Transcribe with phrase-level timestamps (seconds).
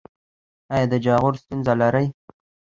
[0.73, 2.07] ایا د جاغور ستونزه لرئ؟